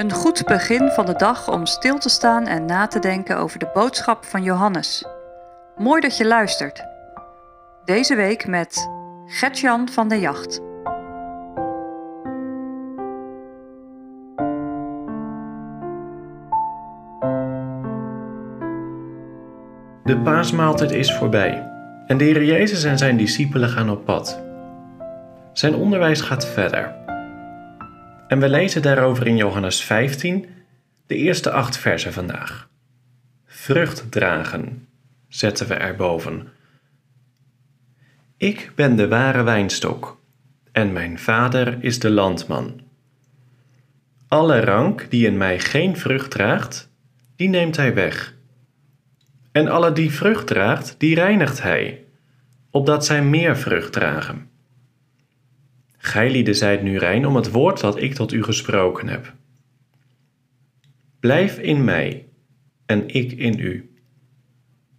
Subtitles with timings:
[0.00, 3.58] Een goed begin van de dag om stil te staan en na te denken over
[3.58, 5.04] de boodschap van Johannes.
[5.76, 6.84] Mooi dat je luistert.
[7.84, 8.88] Deze week met
[9.26, 10.60] Gertjan van de Jacht.
[20.04, 21.70] De paasmaaltijd is voorbij
[22.06, 24.42] en de Heer Jezus en zijn discipelen gaan op pad.
[25.52, 26.99] Zijn onderwijs gaat verder.
[28.30, 30.46] En we lezen daarover in Johannes 15,
[31.06, 32.68] de eerste acht versen vandaag.
[33.46, 34.88] Vrucht dragen,
[35.28, 36.48] zetten we erboven.
[38.36, 40.20] Ik ben de ware wijnstok
[40.72, 42.80] en mijn vader is de landman.
[44.28, 46.90] Alle rank die in mij geen vrucht draagt,
[47.36, 48.34] die neemt hij weg.
[49.52, 52.04] En alle die vrucht draagt, die reinigt hij,
[52.70, 54.50] opdat zij meer vrucht dragen.
[56.02, 59.34] Gij lieden zijt nu rein om het woord dat ik tot u gesproken heb.
[61.20, 62.28] Blijf in mij
[62.86, 63.94] en ik in u.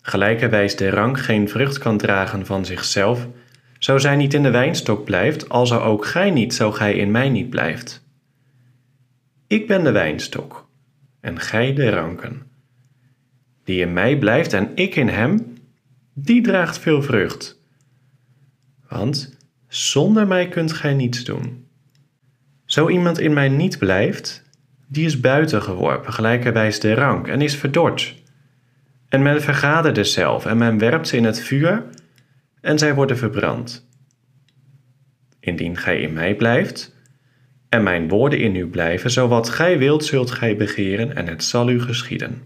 [0.00, 3.28] Gelijkerwijs de rank geen vrucht kan dragen van zichzelf,
[3.78, 7.10] zo zij niet in de wijnstok blijft, al zou ook gij niet, zo gij in
[7.10, 8.04] mij niet blijft.
[9.46, 10.68] Ik ben de wijnstok
[11.20, 12.42] en gij de ranken.
[13.64, 15.56] Die in mij blijft en ik in hem,
[16.12, 17.60] die draagt veel vrucht.
[18.88, 19.40] Want
[19.74, 21.66] zonder mij kunt gij niets doen.
[22.64, 24.42] Zo iemand in mij niet blijft,
[24.88, 28.14] die is buiten geworpen, gelijkerwijs de rank, en is verdord.
[29.08, 31.84] En men vergaderde zelf, en men werpt ze in het vuur,
[32.60, 33.88] en zij worden verbrand.
[35.40, 36.96] Indien gij in mij blijft,
[37.68, 41.44] en mijn woorden in u blijven, zo wat gij wilt, zult gij begeren, en het
[41.44, 42.42] zal u geschieden.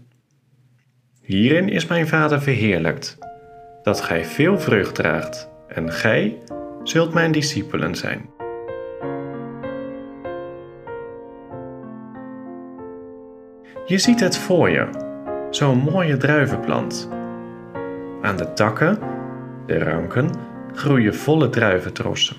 [1.21, 3.17] Hierin is mijn Vader verheerlijkt,
[3.83, 6.37] dat gij veel vrucht draagt, en gij
[6.89, 8.29] zult mijn discipelen zijn.
[13.85, 14.87] Je ziet het voor je,
[15.49, 17.09] zo'n mooie druivenplant.
[18.21, 18.99] Aan de takken,
[19.65, 20.29] de ranken,
[20.73, 22.37] groeien volle druiventrossen.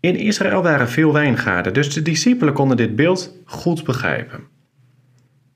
[0.00, 4.40] In Israël waren veel wijngaarden, dus de discipelen konden dit beeld goed begrijpen.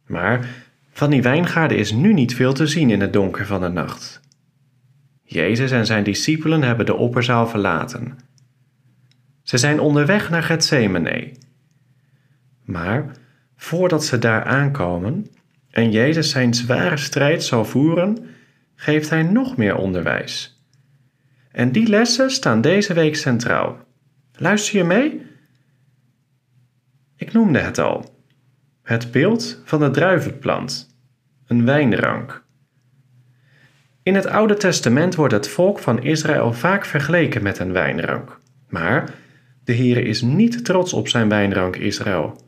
[0.07, 0.49] Maar
[0.93, 4.20] van die wijngaarden is nu niet veel te zien in het donker van de nacht.
[5.33, 8.19] Jezus en zijn discipelen hebben de opperzaal verlaten.
[9.43, 11.33] Ze zijn onderweg naar Gethsemane.
[12.65, 13.17] Maar
[13.57, 15.27] voordat ze daar aankomen
[15.71, 18.27] en Jezus zijn zware strijd zal voeren,
[18.75, 20.65] geeft hij nog meer onderwijs.
[21.53, 23.79] En die lessen staan deze week centraal.
[24.33, 25.27] Luister je mee?
[27.17, 28.23] Ik noemde het al.
[28.83, 30.97] Het beeld van de druivenplant,
[31.47, 32.49] een wijnrank.
[34.03, 38.41] In het Oude Testament wordt het volk van Israël vaak vergeleken met een wijnrank.
[38.69, 39.15] Maar
[39.65, 42.41] de Heere is niet trots op zijn wijnrank Israël,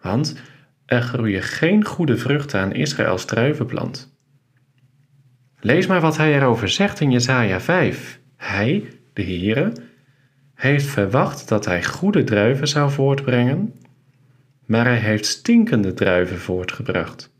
[0.00, 0.42] want
[0.86, 4.14] er groeien geen goede vruchten aan Israëls druivenplant.
[5.60, 8.20] Lees maar wat hij erover zegt in Jesaja 5.
[8.36, 9.72] Hij, de Heere,
[10.54, 13.74] heeft verwacht dat hij goede druiven zou voortbrengen,
[14.66, 17.35] maar hij heeft stinkende druiven voortgebracht.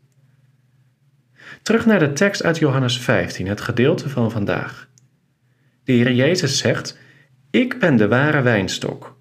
[1.61, 4.89] Terug naar de tekst uit Johannes 15, het gedeelte van vandaag.
[5.83, 6.97] De Heer Jezus zegt:
[7.51, 9.17] Ik ben de ware wijnstok.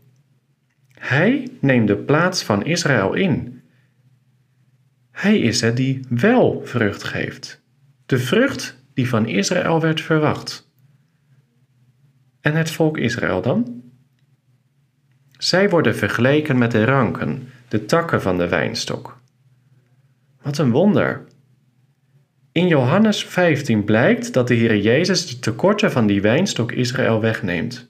[0.98, 3.62] Hij neemt de plaats van Israël in.
[5.10, 7.62] Hij is het die wel vrucht geeft.
[8.06, 10.70] De vrucht die van Israël werd verwacht.
[12.40, 13.82] En het volk Israël dan?
[15.38, 19.20] Zij worden vergeleken met de ranken, de takken van de wijnstok.
[20.42, 21.24] Wat een wonder!
[22.56, 27.88] In Johannes 15 blijkt dat de Heer Jezus de tekorten van die wijnstok Israël wegneemt.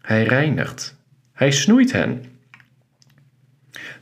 [0.00, 0.96] Hij reinigt.
[1.32, 2.24] Hij snoeit hen.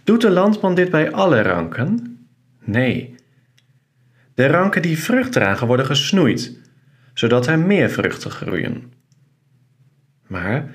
[0.02, 2.18] Doet de landman dit bij alle ranken?
[2.64, 3.14] Nee.
[4.34, 6.58] De ranken die vrucht dragen worden gesnoeid,
[7.14, 8.92] zodat er meer vruchten groeien.
[10.26, 10.74] Maar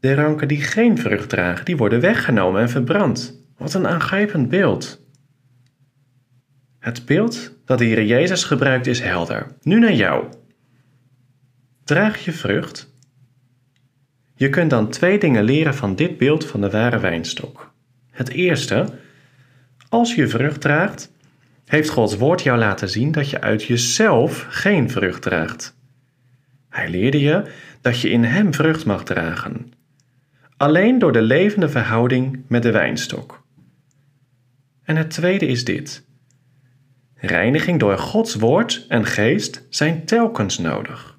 [0.00, 3.42] de ranken die geen vrucht dragen, die worden weggenomen en verbrand.
[3.56, 5.06] Wat een aangrijpend beeld.
[6.78, 9.46] Het beeld dat de Heer Jezus gebruikt is helder.
[9.62, 10.24] Nu naar jou.
[11.84, 12.92] Draag je vrucht?
[14.34, 17.72] Je kunt dan twee dingen leren van dit beeld van de ware wijnstok.
[18.10, 18.86] Het eerste,
[19.88, 21.12] als je vrucht draagt,
[21.64, 25.76] heeft Gods woord jou laten zien dat je uit jezelf geen vrucht draagt.
[26.68, 29.72] Hij leerde je dat je in Hem vrucht mag dragen.
[30.56, 33.46] Alleen door de levende verhouding met de wijnstok.
[34.82, 36.06] En het tweede is dit.
[37.20, 41.18] Reiniging door Gods woord en geest zijn telkens nodig.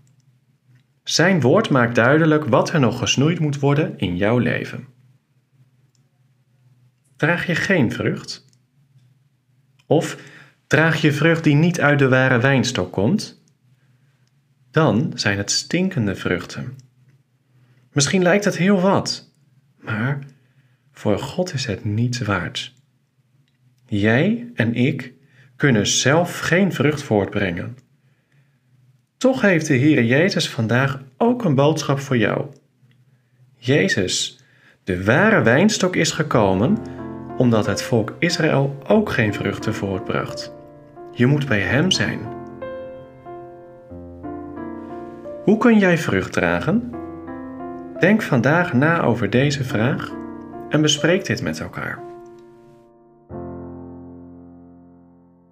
[1.03, 4.87] Zijn woord maakt duidelijk wat er nog gesnoeid moet worden in jouw leven.
[7.15, 8.45] draag je geen vrucht?
[9.85, 10.17] Of
[10.67, 13.41] draag je vrucht die niet uit de ware wijnstok komt?
[14.71, 16.77] Dan zijn het stinkende vruchten.
[17.91, 19.33] Misschien lijkt het heel wat,
[19.77, 20.19] maar
[20.91, 22.73] voor God is het niets waard.
[23.85, 25.13] Jij en ik
[25.59, 27.77] kunnen zelf geen vrucht voortbrengen.
[29.17, 32.45] Toch heeft de Heer Jezus vandaag ook een boodschap voor jou.
[33.57, 34.39] Jezus,
[34.83, 36.77] de ware wijnstok, is gekomen
[37.37, 40.53] omdat het volk Israël ook geen vruchten voortbracht.
[41.11, 42.19] Je moet bij Hem zijn.
[45.43, 46.93] Hoe kun jij vrucht dragen?
[47.99, 50.11] Denk vandaag na over deze vraag
[50.69, 52.08] en bespreek dit met elkaar.